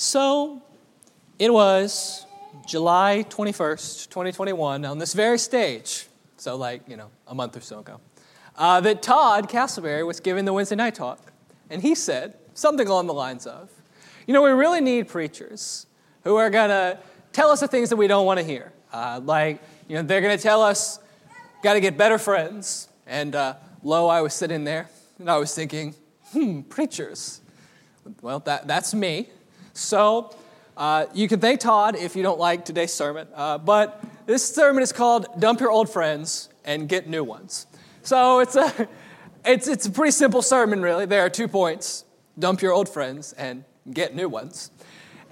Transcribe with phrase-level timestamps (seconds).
[0.00, 0.62] So
[1.40, 2.24] it was
[2.64, 7.80] July 21st, 2021, on this very stage, so like, you know, a month or so
[7.80, 7.98] ago,
[8.56, 11.32] uh, that Todd Castleberry was giving the Wednesday night talk.
[11.68, 13.70] And he said something along the lines of,
[14.24, 15.88] you know, we really need preachers
[16.22, 17.00] who are going to
[17.32, 18.72] tell us the things that we don't want to hear.
[18.92, 21.00] Uh, like, you know, they're going to tell us,
[21.64, 22.86] got to get better friends.
[23.04, 24.88] And uh, lo, I was sitting there
[25.18, 25.96] and I was thinking,
[26.30, 27.40] hmm, preachers.
[28.22, 29.30] Well, that, that's me.
[29.78, 30.34] So
[30.76, 33.28] uh, you can thank Todd if you don't like today's sermon.
[33.32, 37.66] Uh, but this sermon is called Dump Your Old Friends and Get New Ones.
[38.02, 38.88] So it's a,
[39.44, 41.06] it's, it's a pretty simple sermon, really.
[41.06, 42.04] There are two points
[42.38, 44.70] dump your old friends and get new ones.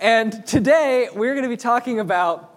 [0.00, 2.55] And today we're going to be talking about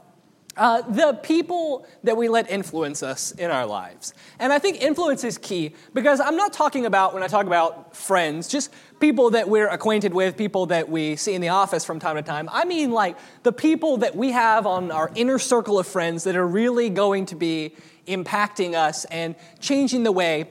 [0.59, 4.13] uh, the people that we let influence us in our lives.
[4.39, 7.95] And I think influence is key because I'm not talking about, when I talk about
[7.95, 11.97] friends, just people that we're acquainted with, people that we see in the office from
[11.97, 12.49] time to time.
[12.51, 16.35] I mean, like the people that we have on our inner circle of friends that
[16.35, 17.73] are really going to be
[18.05, 20.49] impacting us and changing the way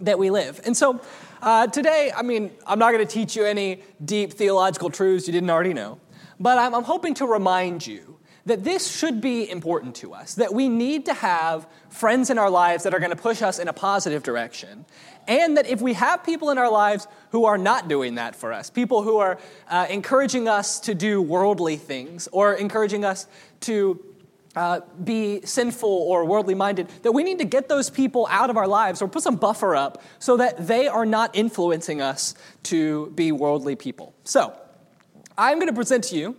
[0.00, 0.60] that we live.
[0.64, 1.00] And so
[1.40, 5.32] uh, today, I mean, I'm not going to teach you any deep theological truths you
[5.32, 6.00] didn't already know,
[6.40, 8.15] but I'm, I'm hoping to remind you
[8.46, 12.48] that this should be important to us, that we need to have friends in our
[12.48, 14.86] lives that are going to push us in a positive direction.
[15.28, 18.52] And that if we have people in our lives who are not doing that for
[18.52, 19.38] us, people who are
[19.68, 23.26] uh, encouraging us to do worldly things or encouraging us
[23.62, 24.00] to
[24.54, 28.56] uh, be sinful or worldly minded, that we need to get those people out of
[28.56, 33.10] our lives or put some buffer up so that they are not influencing us to
[33.10, 34.14] be worldly people.
[34.24, 34.56] So,
[35.36, 36.36] I'm going to present to you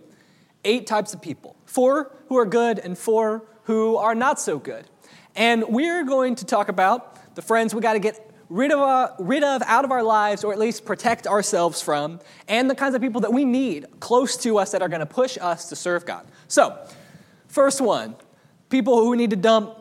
[0.64, 4.84] eight types of people four who are good and four who are not so good.
[5.36, 9.12] And we're going to talk about the friends we got to get rid of, uh,
[9.18, 12.94] rid of out of our lives or at least protect ourselves from, and the kinds
[12.94, 15.76] of people that we need close to us that are going to push us to
[15.76, 16.26] serve God.
[16.48, 16.78] So,
[17.46, 18.16] first one
[18.70, 19.74] people who we need to dump,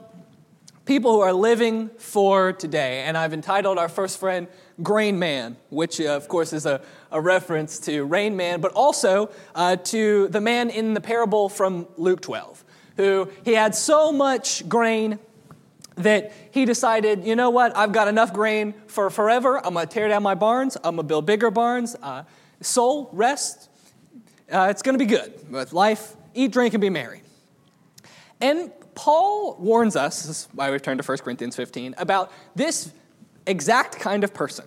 [0.86, 3.03] people who are living for today.
[3.03, 4.47] And I've entitled our first friend
[4.81, 6.81] Grain Man, which uh, of course is a,
[7.12, 11.88] a reference to Rain Man, but also uh, to the man in the parable from
[11.97, 12.63] Luke 12,
[12.97, 15.19] who he had so much grain
[15.96, 19.57] that he decided, you know what, I've got enough grain for forever.
[19.66, 20.75] I'm going to tear down my barns.
[20.78, 21.96] I'm going to build bigger barns.
[22.01, 22.23] Uh,
[22.62, 23.69] soul, rest.
[24.51, 25.51] Uh, it's going to be good.
[25.51, 27.23] With life, eat, drink, and be merry.
[28.40, 32.91] And Paul warns us, this is why we've turned to 1 Corinthians 15, about this
[33.46, 34.66] exact kind of person.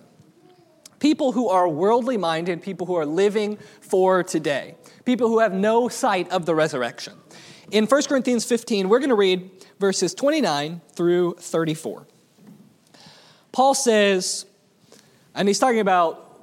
[1.01, 5.89] People who are worldly minded, people who are living for today, people who have no
[5.89, 7.13] sight of the resurrection.
[7.71, 12.05] In 1 Corinthians 15, we're going to read verses 29 through 34.
[13.51, 14.45] Paul says,
[15.33, 16.37] and he's talking about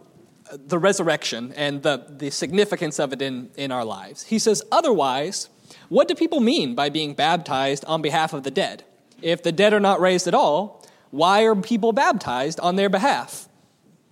[0.50, 4.25] uh, the resurrection and the, the significance of it in, in our lives.
[4.25, 5.50] He says, Otherwise,
[5.88, 8.84] what do people mean by being baptized on behalf of the dead?
[9.22, 13.47] If the dead are not raised at all, why are people baptized on their behalf?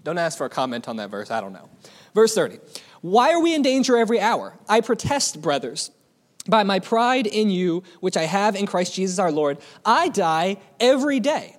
[0.07, 1.69] Don't ask for a comment on that verse, I don't know.
[2.15, 2.61] Verse 30
[3.01, 4.57] Why are we in danger every hour?
[4.69, 5.91] I protest, brothers,
[6.49, 10.59] by my pride in you, which I have in Christ Jesus our Lord, I die
[10.79, 11.57] every day.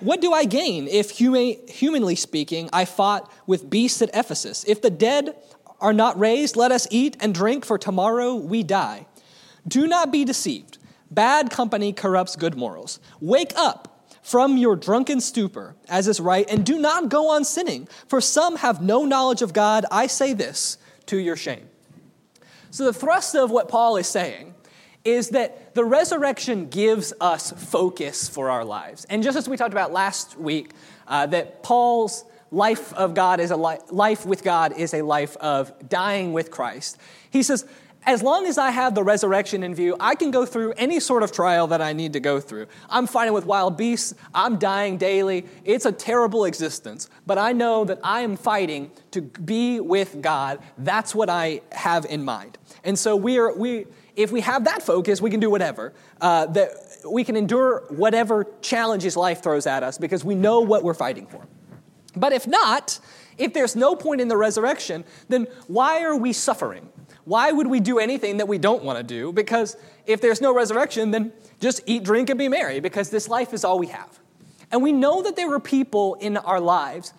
[0.00, 4.64] What do I gain if, humanly speaking, I fought with beasts at Ephesus?
[4.66, 5.36] If the dead
[5.78, 9.06] are not raised, let us eat and drink, for tomorrow we die.
[9.68, 10.78] Do not be deceived.
[11.10, 13.00] Bad company corrupts good morals.
[13.20, 13.95] Wake up
[14.26, 18.56] from your drunken stupor, as is right, and do not go on sinning, for some
[18.56, 19.86] have no knowledge of God.
[19.92, 21.68] I say this to your shame.
[22.72, 24.52] So, the thrust of what Paul is saying
[25.04, 29.04] is that the resurrection gives us focus for our lives.
[29.04, 30.72] And just as we talked about last week,
[31.06, 35.36] uh, that Paul's life of God is a li- life with God is a life
[35.36, 36.98] of dying with Christ.
[37.30, 37.64] He says,
[38.06, 41.24] as long as I have the resurrection in view, I can go through any sort
[41.24, 42.68] of trial that I need to go through.
[42.88, 45.44] I'm fighting with wild beasts, I'm dying daily.
[45.64, 50.60] It's a terrible existence, but I know that I am fighting to be with God.
[50.78, 52.58] That's what I have in mind.
[52.84, 55.92] And so we are, we, if we have that focus, we can do whatever.
[56.20, 56.70] Uh, that
[57.10, 61.26] we can endure whatever challenges life throws at us because we know what we're fighting
[61.26, 61.44] for.
[62.14, 63.00] But if not,
[63.36, 66.88] if there's no point in the resurrection, then why are we suffering?
[67.26, 69.32] Why would we do anything that we don't want to do?
[69.32, 69.76] Because
[70.06, 73.64] if there's no resurrection, then just eat, drink, and be merry, because this life is
[73.64, 74.20] all we have.
[74.70, 77.12] And we know that there are people in our lives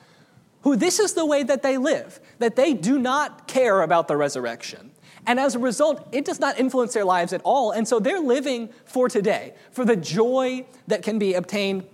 [0.62, 4.15] who this is the way that they live, that they do not care about the
[4.15, 4.92] resurrection.
[5.25, 7.71] And as a result, it does not influence their lives at all.
[7.71, 11.86] And so they're living for today, for the joy that can be obtained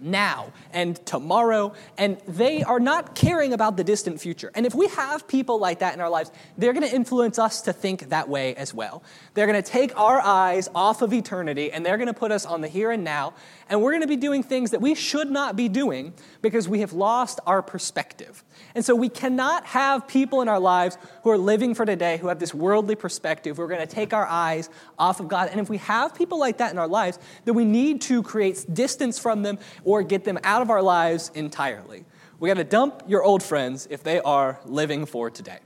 [0.00, 4.50] now and tomorrow, and they are not caring about the distant future.
[4.54, 7.62] And if we have people like that in our lives, they're going to influence us
[7.62, 9.02] to think that way as well.
[9.34, 12.44] They're going to take our eyes off of eternity and they're going to put us
[12.46, 13.34] on the here and now,
[13.68, 16.12] and we're going to be doing things that we should not be doing
[16.42, 18.44] because we have lost our perspective.
[18.74, 22.28] And so we cannot have people in our lives who are living for today, who
[22.28, 24.68] have this worldly perspective, who are going to take our eyes
[24.98, 25.48] off of God.
[25.50, 28.64] And if we have people like that in our lives, then we need to create
[28.72, 32.04] distance from them or get them out of our lives entirely.
[32.40, 35.58] We got to dump your old friends if they are living for today.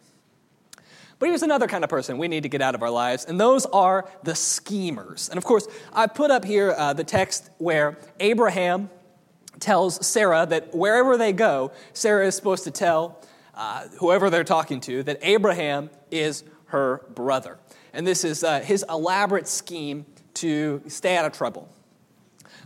[1.19, 3.41] But here's another kind of person we need to get out of our lives, and
[3.41, 5.29] those are the schemers.
[5.29, 8.89] And of course, I put up here uh, the text where Abraham
[9.59, 13.21] tells Sarah that wherever they go, Sarah is supposed to tell
[13.55, 17.59] uh, whoever they're talking to that Abraham is her brother.
[17.93, 21.69] And this is uh, his elaborate scheme to stay out of trouble.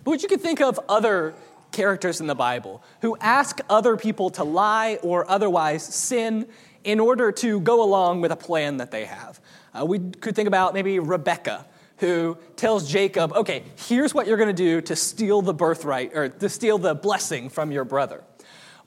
[0.04, 1.34] But you could think of other
[1.70, 6.46] characters in the Bible who ask other people to lie or otherwise sin
[6.84, 9.40] in order to go along with a plan that they have.
[9.74, 11.66] Uh, we could think about maybe Rebecca,
[11.98, 16.28] who tells Jacob, okay, here's what you're going to do to steal the birthright or
[16.28, 18.24] to steal the blessing from your brother.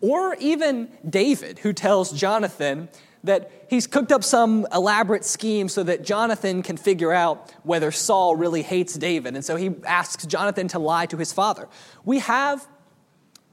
[0.01, 2.89] Or even David, who tells Jonathan
[3.23, 8.35] that he's cooked up some elaborate scheme so that Jonathan can figure out whether Saul
[8.35, 9.35] really hates David.
[9.35, 11.67] And so he asks Jonathan to lie to his father.
[12.03, 12.67] We have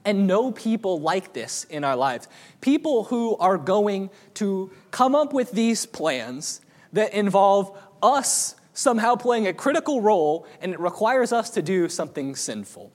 [0.05, 2.27] and know people like this in our lives.
[2.61, 6.61] People who are going to come up with these plans
[6.91, 12.35] that involve us somehow playing a critical role, and it requires us to do something
[12.35, 12.91] sinful.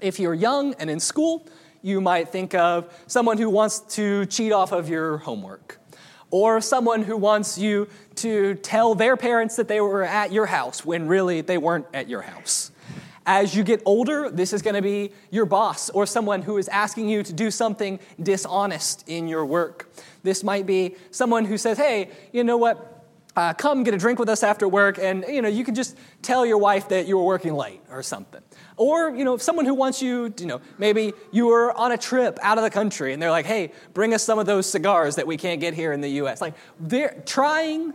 [0.00, 1.46] If you're young and in school,
[1.82, 5.78] you might think of someone who wants to cheat off of your homework,
[6.30, 10.84] or someone who wants you to tell their parents that they were at your house
[10.84, 12.71] when really they weren't at your house.
[13.24, 16.68] As you get older, this is going to be your boss or someone who is
[16.68, 19.92] asking you to do something dishonest in your work.
[20.22, 22.92] This might be someone who says, Hey, you know what?
[23.36, 25.96] uh, come get a drink with us after work and you know you can just
[26.20, 28.42] tell your wife that you were working late or something
[28.76, 32.38] or you know someone who wants you you know maybe you were on a trip
[32.42, 35.26] out of the country and they're like hey bring us some of those cigars that
[35.26, 37.94] we can't get here in the us like they're trying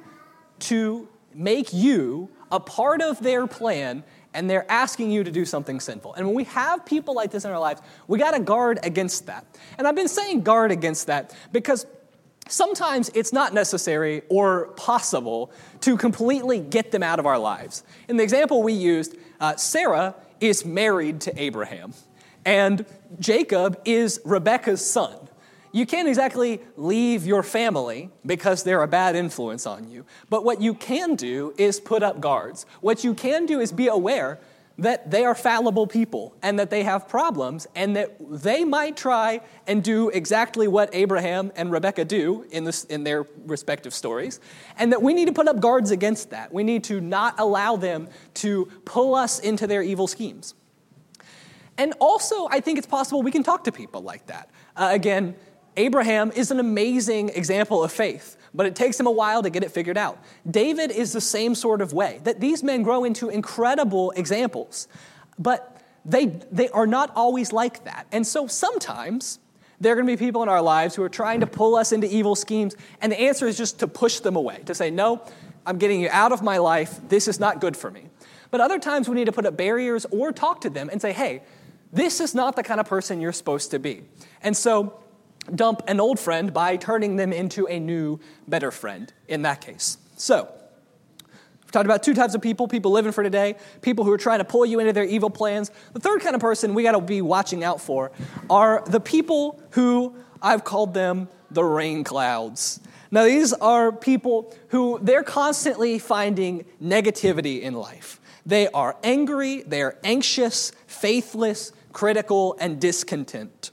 [0.60, 1.08] to
[1.38, 4.04] make you a part of their plan
[4.34, 6.14] and they're asking you to do something sinful.
[6.16, 9.28] And when we have people like this in our lives, we got to guard against
[9.28, 9.46] that.
[9.78, 11.86] And I've been saying guard against that because
[12.48, 15.52] sometimes it's not necessary or possible
[15.82, 17.84] to completely get them out of our lives.
[18.08, 21.94] In the example we used, uh, Sarah is married to Abraham,
[22.46, 22.86] and
[23.20, 25.27] Jacob is Rebekah's son.
[25.72, 30.06] You can't exactly leave your family because they're a bad influence on you.
[30.30, 32.66] But what you can do is put up guards.
[32.82, 34.40] What you can do is be aware
[34.80, 39.42] that they are fallible people and that they have problems and that they might try
[39.66, 44.40] and do exactly what Abraham and Rebecca do in, this, in their respective stories,
[44.78, 46.54] and that we need to put up guards against that.
[46.54, 50.54] We need to not allow them to pull us into their evil schemes.
[51.80, 54.50] And also, I think it's possible we can talk to people like that.
[54.76, 55.36] Uh, again,
[55.78, 59.64] Abraham is an amazing example of faith but it takes him a while to get
[59.64, 60.18] it figured out.
[60.50, 64.88] David is the same sort of way, that these men grow into incredible examples,
[65.38, 68.08] but they, they are not always like that.
[68.12, 69.40] And so sometimes
[69.80, 71.92] there are going to be people in our lives who are trying to pull us
[71.92, 75.22] into evil schemes, and the answer is just to push them away, to say, No,
[75.66, 77.00] I'm getting you out of my life.
[77.10, 78.06] This is not good for me.
[78.50, 81.14] But other times we need to put up barriers or talk to them and say,
[81.14, 81.44] Hey,
[81.94, 84.04] this is not the kind of person you're supposed to be.
[84.42, 85.00] And so
[85.54, 89.98] dump an old friend by turning them into a new, better friend in that case.
[90.18, 90.52] So,
[91.24, 94.40] we've talked about two types of people people living for today, people who are trying
[94.40, 95.72] to pull you into their evil plans.
[95.94, 98.12] The third kind of person we got to be watching out for
[98.50, 102.80] are the people who I've called them the rain clouds.
[103.10, 108.20] Now, these are people who they're constantly finding negativity in life.
[108.46, 113.72] They are angry, they are anxious, faithless, critical, and discontent.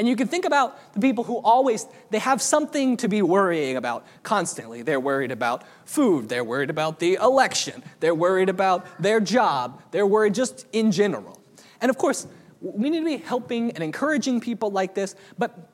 [0.00, 3.76] And you can think about the people who always they have something to be worrying
[3.76, 4.80] about constantly.
[4.80, 10.06] They're worried about food, they're worried about the election, they're worried about their job, they're
[10.06, 11.38] worried just in general.
[11.82, 12.26] And of course,
[12.62, 15.69] we need to be helping and encouraging people like this, but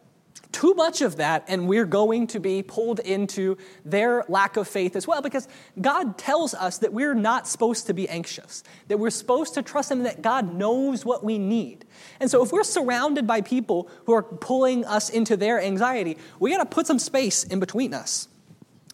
[0.56, 4.96] too much of that, and we're going to be pulled into their lack of faith
[4.96, 5.46] as well, because
[5.78, 9.92] God tells us that we're not supposed to be anxious, that we're supposed to trust
[9.92, 11.84] Him, that God knows what we need.
[12.20, 16.52] And so, if we're surrounded by people who are pulling us into their anxiety, we
[16.52, 18.26] got to put some space in between us.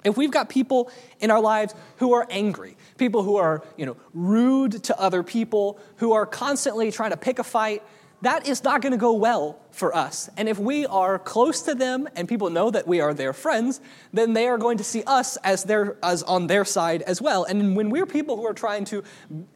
[0.02, 0.90] If we've got people
[1.20, 5.78] in our lives who are angry, people who are, you know, rude to other people,
[5.98, 7.84] who are constantly trying to pick a fight,
[8.22, 10.30] that is not going to go well for us.
[10.36, 13.80] And if we are close to them and people know that we are their friends,
[14.12, 17.44] then they are going to see us as their as on their side as well.
[17.44, 19.02] And when we're people who are trying to,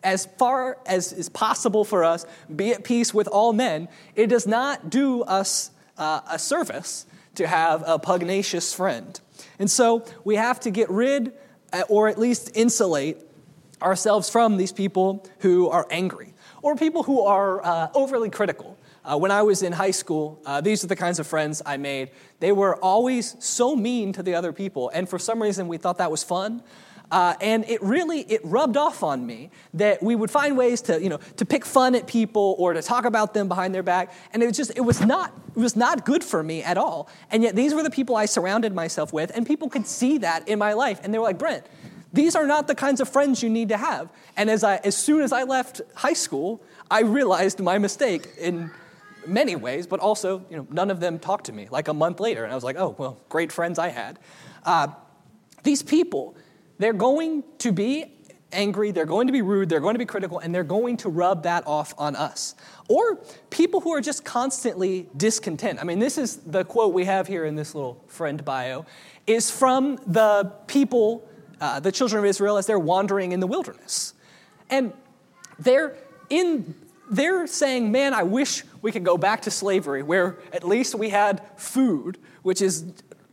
[0.03, 4.47] as far as is possible for us, be at peace with all men, it does
[4.47, 7.07] not do us uh, a service
[7.37, 9.21] to have a pugnacious friend.
[9.59, 11.33] And so we have to get rid,
[11.73, 13.23] uh, or at least insulate
[13.81, 16.33] ourselves from these people who are angry
[16.67, 18.77] or people who are uh, overly critical.
[19.05, 21.77] Uh, when I was in high school, uh, these are the kinds of friends I
[21.77, 22.11] made.
[22.41, 25.99] They were always so mean to the other people, and for some reason we thought
[25.99, 26.65] that was fun.
[27.09, 31.01] Uh, and it really it rubbed off on me that we would find ways to
[31.01, 34.13] you know to pick fun at people or to talk about them behind their back
[34.33, 37.09] and it was just it was not it was not good for me at all
[37.31, 40.49] and yet these were the people i surrounded myself with and people could see that
[40.49, 41.65] in my life and they were like brent
[42.13, 44.09] these are not the kinds of friends you need to have.
[44.37, 48.71] And as, I, as soon as I left high school, I realized my mistake in
[49.27, 52.21] many ways, but also, you know, none of them talked to me like a month
[52.21, 52.45] later.
[52.45, 54.19] And I was like, oh, well, great friends I had.
[54.65, 54.89] Uh,
[55.63, 56.37] these people,
[56.79, 58.13] they're going to be
[58.53, 61.09] angry, they're going to be rude, they're going to be critical, and they're going to
[61.09, 62.55] rub that off on us.
[62.89, 63.19] Or
[63.51, 65.81] people who are just constantly discontent.
[65.81, 68.87] I mean, this is the quote we have here in this little friend bio,
[69.27, 71.29] is from the people
[71.61, 74.15] uh, the children of Israel as they're wandering in the wilderness.
[74.71, 74.93] And
[75.59, 75.97] they're
[76.29, 76.75] in
[77.09, 81.11] they're saying, Man, I wish we could go back to slavery where at least we
[81.11, 82.85] had food, which is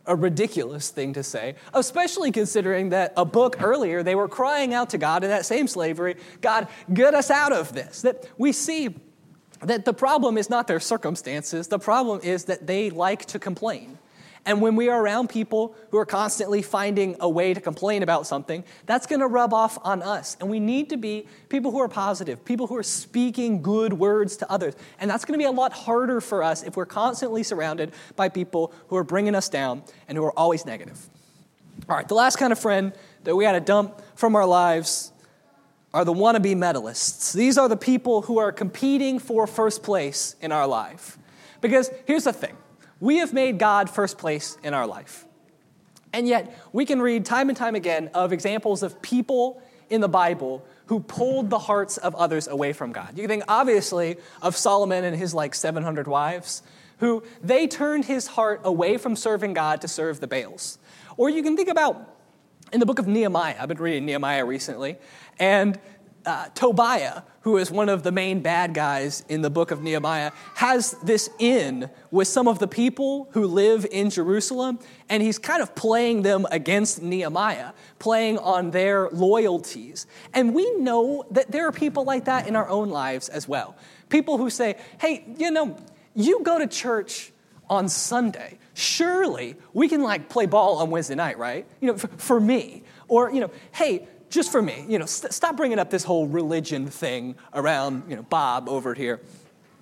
[0.06, 4.89] a ridiculous thing to say, especially considering that a book earlier they were crying out
[4.89, 8.01] to God in that same slavery, God, get us out of this.
[8.01, 8.96] That we see
[9.62, 13.98] that the problem is not their circumstances, the problem is that they like to complain.
[14.46, 18.28] And when we are around people who are constantly finding a way to complain about
[18.28, 20.36] something, that's going to rub off on us.
[20.40, 24.36] And we need to be people who are positive, people who are speaking good words
[24.38, 24.76] to others.
[25.00, 28.28] And that's going to be a lot harder for us if we're constantly surrounded by
[28.28, 31.10] people who are bringing us down and who are always negative.
[31.88, 35.14] All right, the last kind of friend that we got to dump from our lives
[35.94, 37.34] are the wannabe medalists.
[37.34, 41.18] These are the people who are competing for first place in our life.
[41.62, 42.58] Because here's the thing
[43.03, 45.25] we have made God first place in our life.
[46.13, 50.07] And yet, we can read time and time again of examples of people in the
[50.07, 53.10] Bible who pulled the hearts of others away from God.
[53.17, 56.63] You can think, obviously, of Solomon and his like 700 wives,
[57.00, 60.77] who they turned his heart away from serving God to serve the Baals.
[61.17, 62.10] Or you can think about
[62.72, 63.55] in the book of Nehemiah.
[63.60, 64.95] I've been reading Nehemiah recently,
[65.38, 65.77] and
[66.25, 70.32] uh, Tobiah, who is one of the main bad guys in the book of Nehemiah,
[70.56, 75.62] has this in with some of the people who live in Jerusalem, and he's kind
[75.62, 80.08] of playing them against Nehemiah, playing on their loyalties.
[80.34, 83.75] And we know that there are people like that in our own lives as well.
[84.10, 85.77] People who say, hey, you know,
[86.15, 87.32] you go to church
[87.70, 88.60] on Sunday.
[88.74, 91.65] Surely we can like play ball on Wednesday night, right?
[91.82, 92.84] You know, for, for me.
[93.08, 96.28] Or, you know, hey, just for me, you know, st- stop bringing up this whole
[96.28, 99.22] religion thing around, you know, Bob over here.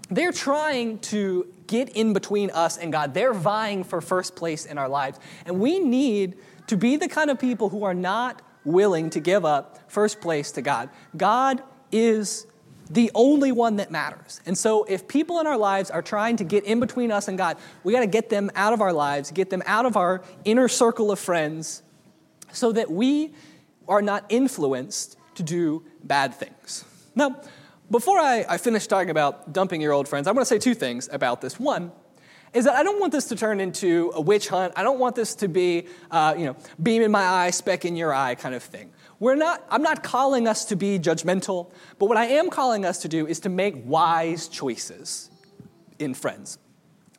[0.09, 3.13] They're trying to get in between us and God.
[3.13, 5.19] They're vying for first place in our lives.
[5.45, 6.35] And we need
[6.67, 10.51] to be the kind of people who are not willing to give up first place
[10.51, 10.89] to God.
[11.15, 12.45] God is
[12.89, 14.41] the only one that matters.
[14.45, 17.37] And so if people in our lives are trying to get in between us and
[17.37, 17.55] God,
[17.85, 20.67] we got to get them out of our lives, get them out of our inner
[20.67, 21.83] circle of friends
[22.51, 23.31] so that we
[23.87, 26.85] are not influenced to do bad things.
[27.15, 27.41] Now,
[27.89, 30.73] before I, I finish talking about dumping your old friends, I want to say two
[30.73, 31.59] things about this.
[31.59, 31.91] One,
[32.53, 34.73] is that I don't want this to turn into a witch hunt.
[34.75, 37.95] I don't want this to be, uh, you know, beam in my eye, speck in
[37.95, 38.91] your eye kind of thing.
[39.19, 42.99] We're not, I'm not calling us to be judgmental, but what I am calling us
[43.03, 45.29] to do is to make wise choices
[45.99, 46.57] in friends.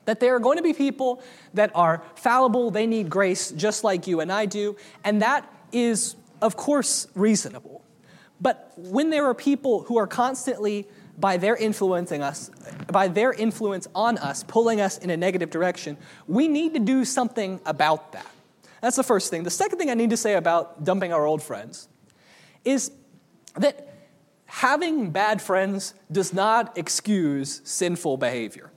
[0.04, 1.22] That there are going to be people
[1.54, 6.16] that are fallible, they need grace just like you and I do, and that is
[6.42, 7.82] of course, reasonable.
[8.40, 12.50] But when there are people who are constantly, by their influencing us,
[12.90, 15.96] by their influence on us, pulling us in a negative direction,
[16.26, 18.26] we need to do something about that.
[18.80, 19.44] That's the first thing.
[19.44, 21.88] The second thing I need to say about dumping our old friends
[22.64, 22.90] is
[23.54, 23.88] that
[24.46, 28.72] having bad friends does not excuse sinful behavior.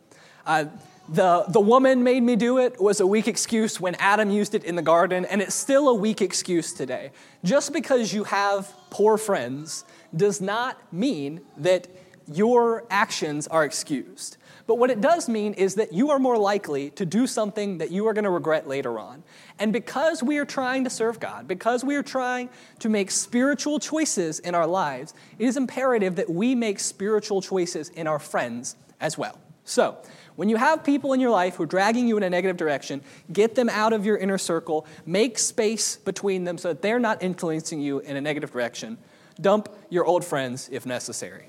[0.45, 0.65] Uh,
[1.07, 4.63] the, the woman made me do it was a weak excuse when Adam used it
[4.63, 7.11] in the garden, and it's still a weak excuse today.
[7.43, 9.85] Just because you have poor friends
[10.15, 11.87] does not mean that
[12.27, 14.37] your actions are excused.
[14.67, 17.91] But what it does mean is that you are more likely to do something that
[17.91, 19.23] you are going to regret later on.
[19.59, 23.77] And because we are trying to serve God, because we are trying to make spiritual
[23.77, 28.75] choices in our lives, it is imperative that we make spiritual choices in our friends
[28.99, 29.39] as well.
[29.65, 29.97] So,
[30.35, 33.01] when you have people in your life who are dragging you in a negative direction,
[33.31, 37.23] get them out of your inner circle, make space between them so that they're not
[37.23, 38.97] influencing you in a negative direction.
[39.39, 41.45] Dump your old friends if necessary.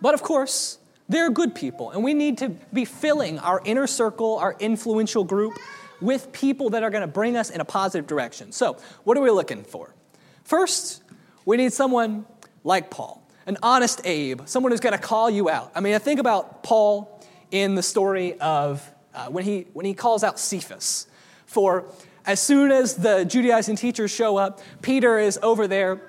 [0.00, 0.78] But of course,
[1.08, 5.56] they're good people, and we need to be filling our inner circle, our influential group,
[6.00, 8.52] with people that are going to bring us in a positive direction.
[8.52, 9.94] So, what are we looking for?
[10.44, 11.02] First,
[11.44, 12.26] we need someone
[12.64, 15.70] like Paul, an honest Abe, someone who's going to call you out.
[15.74, 17.15] I mean, I think about Paul
[17.50, 21.06] in the story of uh, when, he, when he calls out Cephas.
[21.46, 21.86] For
[22.26, 26.00] as soon as the Judaizing teachers show up, Peter is over there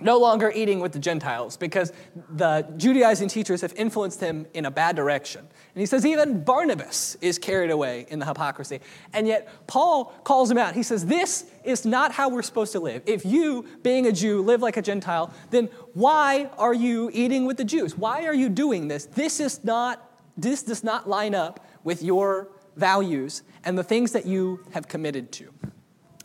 [0.00, 1.92] no longer eating with the Gentiles because
[2.30, 5.40] the Judaizing teachers have influenced him in a bad direction.
[5.40, 8.80] And he says even Barnabas is carried away in the hypocrisy.
[9.14, 10.74] And yet Paul calls him out.
[10.74, 13.02] He says, This is not how we're supposed to live.
[13.06, 17.56] If you, being a Jew, live like a Gentile, then why are you eating with
[17.56, 17.96] the Jews?
[17.96, 19.06] Why are you doing this?
[19.06, 20.02] This is not
[20.36, 25.32] this does not line up with your values and the things that you have committed
[25.32, 25.52] to.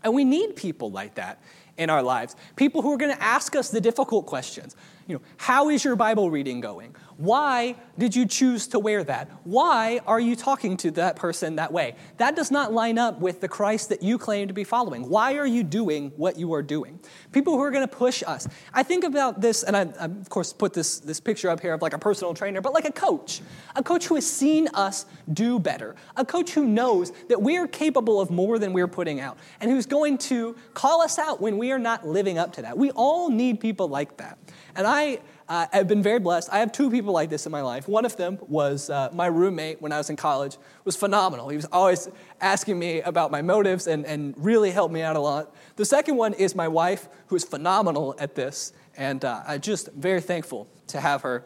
[0.03, 1.41] And we need people like that
[1.77, 2.36] in our lives.
[2.56, 4.75] People who are going to ask us the difficult questions.
[5.08, 6.96] You know, how is your Bible reading going?
[7.22, 9.30] Why did you choose to wear that?
[9.44, 11.94] Why are you talking to that person that way?
[12.18, 15.08] That does not line up with the Christ that you claim to be following.
[15.08, 17.00] Why are you doing what you are doing?
[17.32, 18.48] People who are going to push us.
[18.74, 21.75] I think about this, and I, I, of course put this, this picture up here
[21.75, 23.42] of like a personal trainer, but like a coach.
[23.75, 25.96] A coach who has seen us do better.
[26.18, 29.70] A coach who knows that we are capable of more than we're putting out, and
[29.70, 32.80] who's going to call us out when we are not living up to that.
[32.80, 34.40] We all need people like that.
[34.75, 35.20] And I
[35.51, 36.48] uh, I've been very blessed.
[36.50, 37.86] I have two people like this in my life.
[37.86, 40.55] One of them was uh, my roommate when I was in college.
[40.86, 41.50] was phenomenal.
[41.50, 42.08] He was always
[42.39, 45.53] asking me about my motives and, and really helped me out a lot.
[45.75, 48.72] The second one is my wife, who is phenomenal at this.
[48.96, 51.43] And uh, I'm just very thankful to have her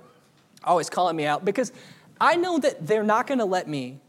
[0.63, 1.71] always calling me out because
[2.21, 4.01] I know that they're not going to let me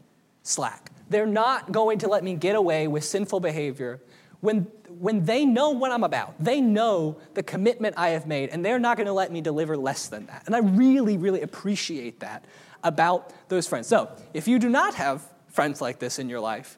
[0.43, 0.91] slack.
[1.09, 3.99] They're not going to let me get away with sinful behavior
[4.41, 4.67] when
[4.99, 8.79] when they know what I'm about, they know the commitment I have made, and they're
[8.79, 10.43] not going to let me deliver less than that.
[10.45, 12.45] And I really, really appreciate that
[12.83, 13.87] about those friends.
[13.87, 16.77] So, if you do not have friends like this in your life,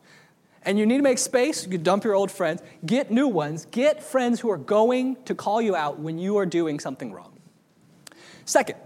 [0.63, 4.03] and you need to make space, you dump your old friends, get new ones, get
[4.03, 7.37] friends who are going to call you out when you are doing something wrong.
[8.45, 8.77] Second,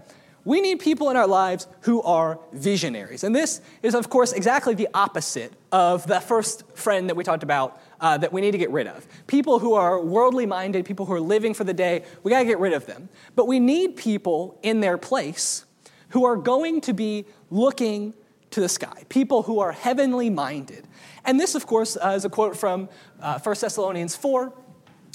[0.44, 3.24] we need people in our lives who are visionaries.
[3.24, 7.42] And this is, of course, exactly the opposite of the first friend that we talked
[7.42, 9.06] about uh, that we need to get rid of.
[9.26, 12.44] People who are worldly minded, people who are living for the day, we got to
[12.44, 13.08] get rid of them.
[13.34, 15.64] But we need people in their place
[16.10, 18.12] who are going to be looking
[18.50, 20.86] to the sky, people who are heavenly minded.
[21.24, 22.90] And this, of course, uh, is a quote from
[23.22, 24.52] uh, 1 Thessalonians 4,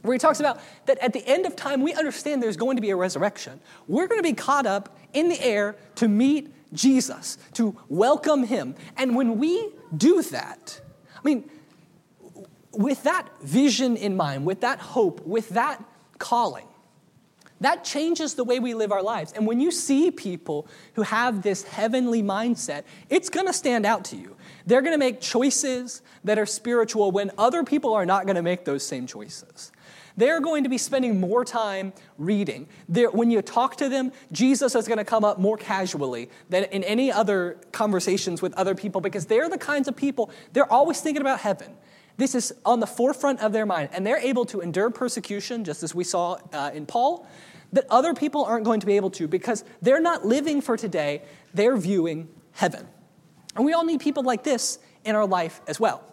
[0.02, 2.82] where he talks about that at the end of time, we understand there's going to
[2.82, 3.60] be a resurrection.
[3.88, 8.74] We're going to be caught up in the air to meet Jesus, to welcome him.
[8.98, 10.82] And when we do that,
[11.16, 11.52] I mean,
[12.72, 15.84] with that vision in mind, with that hope, with that
[16.18, 16.68] calling,
[17.62, 19.34] that changes the way we live our lives.
[19.34, 24.06] And when you see people who have this heavenly mindset, it's going to stand out
[24.06, 24.38] to you.
[24.66, 28.42] They're going to make choices that are spiritual when other people are not going to
[28.42, 29.72] make those same choices.
[30.16, 32.68] They're going to be spending more time reading.
[32.90, 36.66] They're, when you talk to them, Jesus is going to come up more casually than
[36.66, 41.00] in any other conversations with other people because they're the kinds of people, they're always
[41.00, 41.74] thinking about heaven.
[42.20, 45.84] This is on the forefront of their mind, and they're able to endure persecution, just
[45.84, 47.26] as we saw uh, in Paul,
[47.72, 51.22] that other people aren't going to be able to because they're not living for today,
[51.54, 52.86] they're viewing heaven.
[53.56, 56.04] And we all need people like this in our life as well.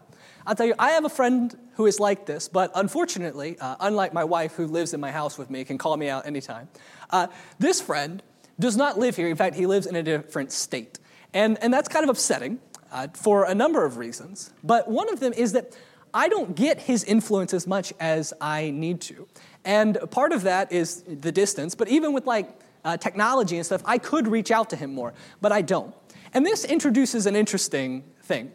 [0.47, 4.15] I'll tell you, I have a friend who is like this, but unfortunately, uh, unlike
[4.15, 6.69] my wife who lives in my house with me, can call me out anytime,
[7.11, 7.27] uh,
[7.59, 8.23] this friend
[8.61, 9.27] does not live here.
[9.27, 11.01] In fact, he lives in a different state.
[11.35, 12.61] And, and that's kind of upsetting
[12.93, 14.53] uh, for a number of reasons.
[14.63, 15.77] But one of them is that
[16.17, 19.29] I don't get his influence as much as I need to.
[19.67, 22.49] And part of that is the distance, but even with like
[22.87, 25.95] uh, technology and stuff, I could reach out to him more, but I don't.
[26.33, 28.51] And this introduces an interesting thing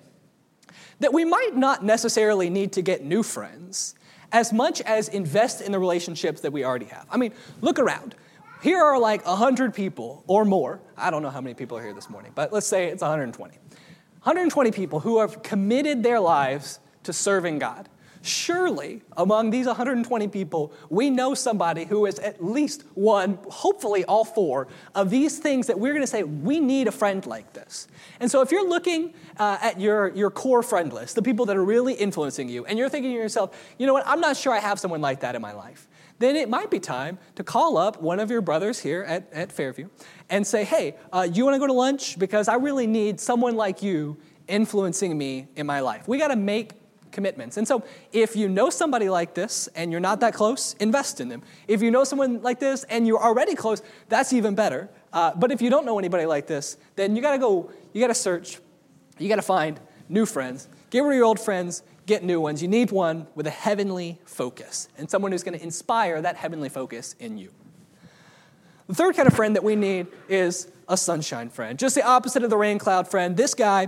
[1.02, 3.94] that we might not necessarily need to get new friends
[4.32, 7.06] as much as invest in the relationships that we already have.
[7.12, 8.16] I mean, look around.
[8.64, 10.82] Here are like 100 people or more.
[10.98, 13.54] I don't know how many people are here this morning, but let's say it's 120.
[13.54, 17.90] 120 people who have committed their lives to serving God,
[18.24, 24.24] Surely, among these 120 people, we know somebody who is at least one, hopefully all
[24.24, 27.88] four, of these things that we're going to say, we need a friend like this.
[28.20, 31.58] And so, if you're looking uh, at your, your core friend list, the people that
[31.58, 34.54] are really influencing you, and you're thinking to yourself, you know what, I'm not sure
[34.54, 35.88] I have someone like that in my life,
[36.20, 39.52] then it might be time to call up one of your brothers here at, at
[39.52, 39.90] Fairview
[40.30, 42.20] and say, hey, uh, you want to go to lunch?
[42.20, 46.08] Because I really need someone like you influencing me in my life.
[46.08, 46.74] We got to make
[47.12, 47.58] commitments.
[47.58, 51.30] And so, if you know somebody like this and you're not that close, invest in
[51.30, 51.42] them.
[51.68, 54.90] If you know someone like this and you're already close, that's even better.
[55.14, 58.02] Uh, but if you don't know anybody like this, then you got to go, you
[58.02, 58.60] got to search,
[59.20, 60.68] you got to find new friends.
[60.90, 62.62] Get rid of your old friends, get new ones.
[62.62, 66.70] You need one with a heavenly focus and someone who's going to inspire that heavenly
[66.70, 67.52] focus in you.
[68.88, 72.44] The third kind of friend that we need is a sunshine friend, just the opposite
[72.44, 73.38] of the rain cloud friend.
[73.38, 73.88] This guy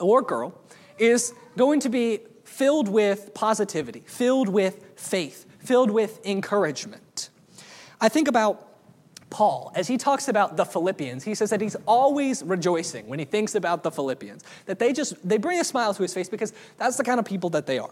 [0.00, 0.58] or girl
[0.98, 7.30] is going to be filled with positivity, filled with faith, filled with encouragement.
[8.00, 8.68] I think about
[9.30, 13.24] Paul, as he talks about the Philippians, he says that he's always rejoicing when he
[13.24, 16.52] thinks about the Philippians, that they just they bring a smile to his face because
[16.76, 17.90] that's the kind of people that they are.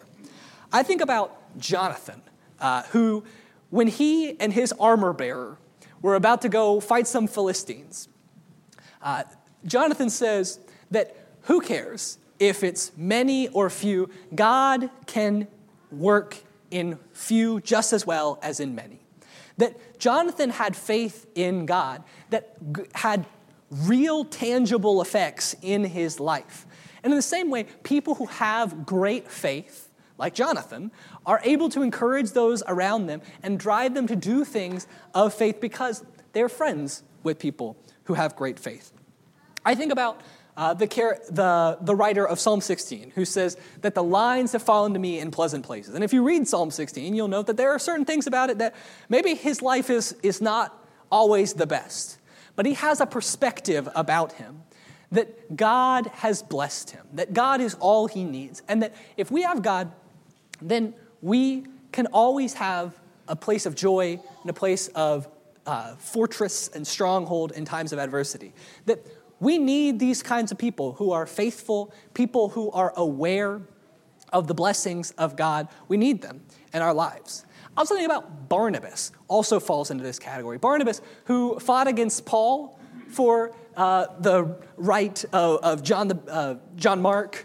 [0.72, 2.22] I think about Jonathan,
[2.60, 3.24] uh, who,
[3.70, 5.58] when he and his armor bearer
[6.00, 8.08] were about to go fight some Philistines,
[9.02, 9.24] uh,
[9.64, 10.60] Jonathan says
[10.92, 15.46] that who cares if it's many or few, God can
[15.92, 16.38] work
[16.72, 18.98] in few just as well as in many.
[19.58, 22.56] That Jonathan had faith in God that
[22.94, 23.26] had
[23.70, 26.66] real tangible effects in his life.
[27.04, 30.90] And in the same way, people who have great faith, like Jonathan,
[31.24, 35.60] are able to encourage those around them and drive them to do things of faith
[35.60, 38.92] because they're friends with people who have great faith.
[39.64, 40.20] I think about
[40.56, 40.86] uh, the,
[41.30, 45.18] the, the writer of Psalm 16, who says that the lines have fallen to me
[45.18, 45.94] in pleasant places.
[45.94, 48.58] And if you read Psalm 16, you'll note that there are certain things about it
[48.58, 48.74] that
[49.08, 50.78] maybe his life is, is not
[51.10, 52.18] always the best,
[52.54, 54.62] but he has a perspective about him
[55.10, 59.42] that God has blessed him, that God is all he needs, and that if we
[59.42, 59.92] have God,
[60.60, 65.28] then we can always have a place of joy and a place of
[65.66, 68.52] uh, fortress and stronghold in times of adversity.
[68.86, 69.06] That
[69.42, 73.60] we need these kinds of people who are faithful, people who are aware
[74.32, 75.66] of the blessings of God.
[75.88, 77.44] We need them in our lives.
[77.76, 80.58] I was thinking about Barnabas, also falls into this category.
[80.58, 82.78] Barnabas, who fought against Paul
[83.08, 87.44] for uh, the right of, of John, the, uh, John Mark.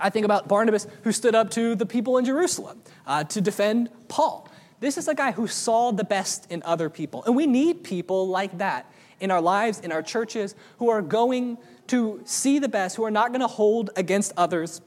[0.00, 3.90] I think about Barnabas, who stood up to the people in Jerusalem uh, to defend
[4.08, 4.48] Paul.
[4.80, 7.22] This is a guy who saw the best in other people.
[7.22, 8.91] And we need people like that
[9.22, 11.56] in our lives, in our churches, who are going
[11.86, 14.82] to see the best, who are not going to hold against others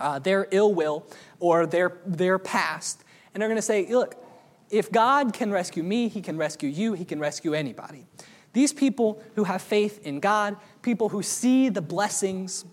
[0.00, 1.06] uh, their ill will
[1.40, 3.02] or their, their past,
[3.34, 4.14] and are going to say, look,
[4.70, 8.06] if God can rescue me, He can rescue you, He can rescue anybody.
[8.52, 12.64] These people who have faith in God, people who see the blessings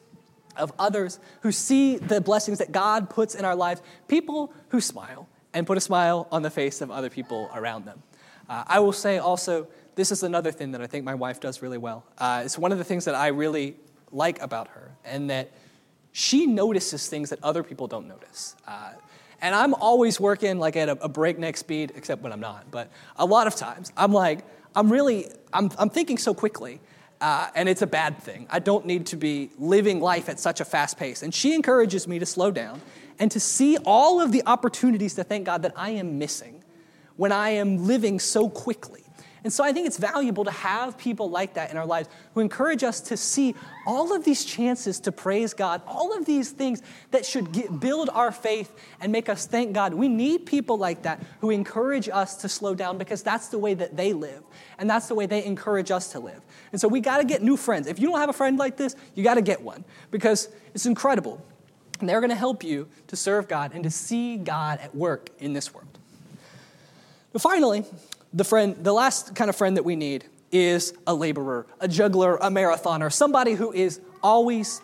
[0.58, 5.28] of others, who see the blessings that God puts in our lives, people who smile
[5.54, 8.02] and put a smile on the face of other people around them.
[8.48, 11.62] Uh, I will say also this is another thing that I think my wife does
[11.62, 12.05] really well.
[12.17, 13.77] Uh, it's one of the things that I really
[14.12, 15.51] like about her, and that
[16.12, 18.55] she notices things that other people don't notice.
[18.67, 18.91] Uh,
[19.41, 22.71] and I'm always working like at a, a, breakneck speed, except when I'm not.
[22.71, 26.79] But a lot of times, I'm like, I'm really, I'm, I'm thinking so quickly,
[27.21, 28.47] uh, and it's a bad thing.
[28.49, 31.23] I don't need to be living life at such a fast pace.
[31.23, 32.81] And she encourages me to slow down
[33.19, 36.63] and to see all of the opportunities to thank God that I am missing
[37.15, 39.05] when I am living so quickly.
[39.45, 42.39] And so I think it's valuable to have people like that in our lives who
[42.39, 43.53] encourage us to see
[43.86, 46.81] all of these chances to praise God, all of these things
[47.12, 49.93] that should get, build our faith and make us thank God.
[49.93, 53.75] We need people like that who encourage us to slow down because that's the way
[53.75, 54.41] that they live.
[54.79, 56.41] And that's the way they encourage us to live.
[56.71, 57.86] And so we got to get new friends.
[57.86, 60.88] If you don't have a friend like this, you got to get one because it's
[60.88, 61.39] incredible.
[61.99, 65.29] And they're going to help you to serve God and to see God at work
[65.38, 65.99] in this world.
[67.31, 67.86] But finally,
[68.36, 72.36] the friend, the last kind of friend that we need is a laborer, a juggler,
[72.36, 74.82] a marathoner, somebody who is always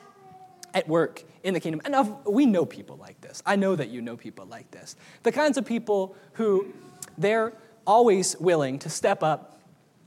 [0.74, 1.82] at work in the kingdom.
[1.84, 3.44] And we know people like this.
[3.46, 4.96] I know that you know people like this.
[5.24, 6.74] The kinds of people who
[7.18, 7.54] they're
[7.86, 9.60] always willing to step up,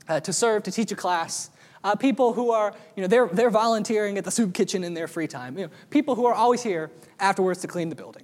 [0.07, 1.51] uh, to serve, to teach a class.
[1.83, 5.07] Uh, people who are, you know, they're, they're volunteering at the soup kitchen in their
[5.07, 5.55] free time.
[5.57, 8.23] You know, people who are always here afterwards to clean the building.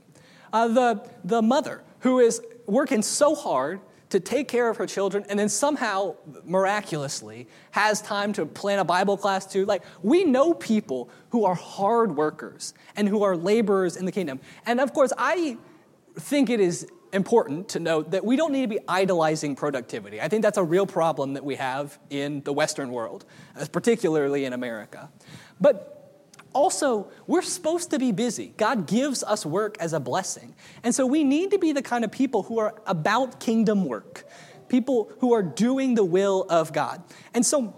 [0.52, 3.80] Uh, the, the mother who is working so hard
[4.12, 8.86] to take care of her children and then somehow miraculously has time to plan a
[8.86, 9.66] Bible class too.
[9.66, 14.40] Like, we know people who are hard workers and who are laborers in the kingdom.
[14.66, 15.58] And of course, I
[16.16, 20.22] think it is important to note that we don't need to be idolizing productivity.
[20.22, 23.26] I think that's a real problem that we have in the Western world,
[23.58, 25.10] uh, particularly in America.
[25.60, 26.01] But
[26.54, 28.54] also, we're supposed to be busy.
[28.58, 30.54] God gives us work as a blessing.
[30.84, 34.26] And so we need to be the kind of people who are about kingdom work,
[34.68, 37.04] people who are doing the will of God.
[37.34, 37.76] And so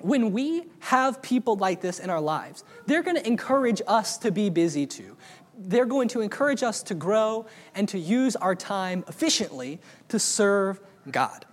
[0.00, 4.30] when we have people like this in our lives, they're going to encourage us to
[4.30, 5.16] be busy too.
[5.56, 10.80] They're going to encourage us to grow and to use our time efficiently to serve
[11.10, 11.44] God.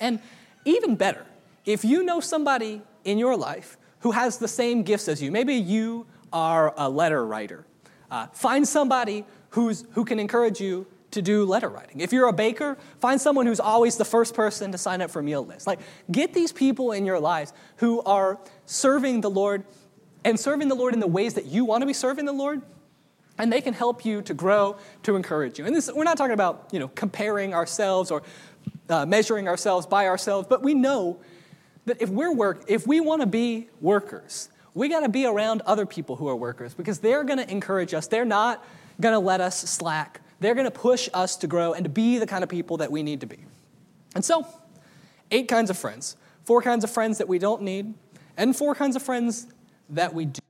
[0.00, 0.20] And
[0.64, 1.26] even better,
[1.64, 5.30] if you know somebody in your life who has the same gifts as you.
[5.30, 7.64] Maybe you are a letter writer.
[8.10, 12.00] Uh, find somebody who's, who can encourage you to do letter writing.
[12.00, 15.22] If you're a baker, find someone who's always the first person to sign up for
[15.22, 15.66] meal lists.
[15.66, 19.64] Like, get these people in your lives who are serving the Lord
[20.24, 22.62] and serving the Lord in the ways that you want to be serving the Lord,
[23.38, 25.64] and they can help you to grow, to encourage you.
[25.64, 28.22] And this, we're not talking about you know comparing ourselves or
[28.88, 31.20] uh, measuring ourselves by ourselves, but we know
[31.90, 35.60] that if we're work, if we want to be workers, we got to be around
[35.66, 38.06] other people who are workers because they're going to encourage us.
[38.06, 38.64] They're not
[39.00, 40.20] going to let us slack.
[40.38, 42.92] They're going to push us to grow and to be the kind of people that
[42.92, 43.38] we need to be.
[44.14, 44.46] And so,
[45.32, 47.94] eight kinds of friends, four kinds of friends that we don't need,
[48.36, 49.48] and four kinds of friends
[49.88, 50.40] that we do.